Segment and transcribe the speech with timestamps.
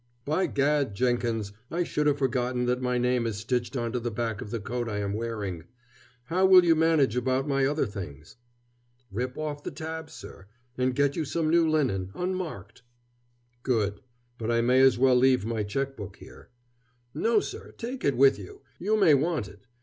[0.25, 4.09] "By gad, Jenkins, I should have forgotten that my name is stitched on to the
[4.09, 5.65] back of the coat I am wearing.
[6.23, 8.37] How will you manage about my other things?"
[9.11, 12.81] "Rip off the tabs, sir, and get you some new linen, unmarked."
[13.61, 14.01] "Good.
[14.39, 16.49] But I may as well leave my checkbook here."
[17.13, 18.61] "No, sir, take it with you.
[18.79, 19.67] You may want it.